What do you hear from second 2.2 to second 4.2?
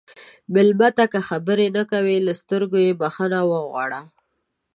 له سترګو یې بخښنه وغواړه.